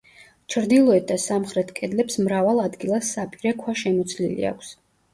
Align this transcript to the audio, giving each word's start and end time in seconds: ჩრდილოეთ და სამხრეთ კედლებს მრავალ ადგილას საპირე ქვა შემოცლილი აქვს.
ჩრდილოეთ 0.53 1.05
და 1.11 1.17
სამხრეთ 1.25 1.71
კედლებს 1.81 2.19
მრავალ 2.25 2.65
ადგილას 2.65 3.15
საპირე 3.19 3.57
ქვა 3.63 3.81
შემოცლილი 3.87 4.53
აქვს. 4.57 4.79